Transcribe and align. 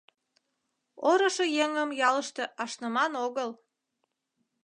Орышо 1.09 1.45
еҥым 1.63 1.89
ялыште 2.07 2.43
ашныман 2.63 3.13
огыл... 3.25 3.49